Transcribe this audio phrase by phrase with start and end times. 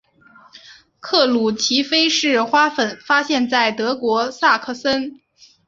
[0.99, 5.19] 克鲁奇菲氏花粉发现在德国萨克森。